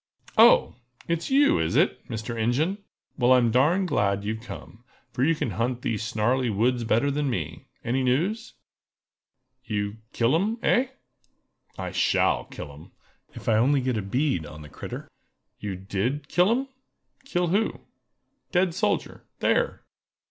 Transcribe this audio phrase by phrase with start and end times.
[0.35, 0.77] "Oh!
[1.07, 2.35] it's you, is it, Mr.
[2.35, 2.79] Ingen?
[3.19, 7.29] Well, I'm darn glad you've come, for you can hunt these snarly woods better than
[7.29, 7.67] me!
[7.83, 8.55] Any news?"
[9.63, 10.87] "You kill 'em—eh?"
[11.77, 12.93] "I shall kill 'em,
[13.35, 15.07] if I only get a bead on the critter!"
[15.59, 16.67] "You did kill 'em?"
[17.23, 17.81] "Kill who?"
[18.51, 19.83] "Dead soldier—there!"